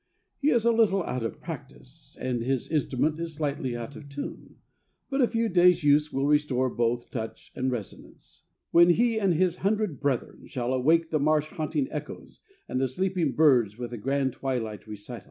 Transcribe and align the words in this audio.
He 0.39 0.49
is 0.49 0.65
a 0.65 0.71
little 0.71 1.03
out 1.03 1.21
of 1.21 1.39
practice, 1.41 2.17
and 2.19 2.41
his 2.41 2.71
instrument 2.71 3.19
is 3.19 3.35
slightly 3.35 3.77
out 3.77 3.95
of 3.95 4.09
tune, 4.09 4.55
but 5.11 5.21
a 5.21 5.27
few 5.27 5.47
days' 5.47 5.83
use 5.83 6.11
will 6.11 6.25
restore 6.25 6.71
both 6.71 7.11
touch 7.11 7.51
and 7.55 7.71
resonance, 7.71 8.45
when 8.71 8.89
he 8.89 9.19
and 9.19 9.35
his 9.35 9.57
hundred 9.57 9.99
brethren 9.99 10.47
shall 10.47 10.73
awaken 10.73 11.09
the 11.11 11.19
marsh 11.19 11.49
haunting 11.49 11.87
echoes 11.91 12.39
and 12.67 12.81
the 12.81 12.87
sleeping 12.87 13.33
birds 13.33 13.77
with 13.77 13.93
a 13.93 13.97
grand 13.99 14.33
twilight 14.33 14.87
recital. 14.87 15.19